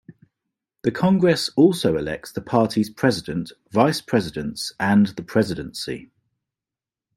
[0.81, 6.09] The Congress also elects the party's President, Vice Presidents and the "Presidency".